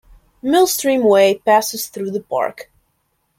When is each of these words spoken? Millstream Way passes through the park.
Millstream 0.41 1.03
Way 1.03 1.35
passes 1.45 1.87
through 1.87 2.09
the 2.09 2.23
park. 2.23 2.71